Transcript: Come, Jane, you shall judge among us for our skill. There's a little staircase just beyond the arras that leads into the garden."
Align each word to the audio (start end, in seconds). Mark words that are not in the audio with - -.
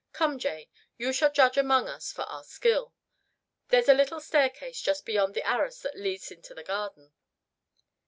Come, 0.13 0.39
Jane, 0.39 0.65
you 0.97 1.13
shall 1.13 1.31
judge 1.31 1.57
among 1.59 1.87
us 1.87 2.11
for 2.11 2.23
our 2.23 2.43
skill. 2.43 2.95
There's 3.67 3.87
a 3.87 3.93
little 3.93 4.19
staircase 4.19 4.81
just 4.81 5.05
beyond 5.05 5.35
the 5.35 5.45
arras 5.47 5.83
that 5.83 5.95
leads 5.95 6.31
into 6.31 6.55
the 6.55 6.63
garden." 6.63 7.13